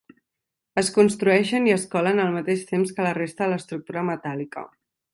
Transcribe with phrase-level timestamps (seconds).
[0.81, 4.69] Es construeixen i es colen al mateix temps que la resta de l'estructura metàl·lica.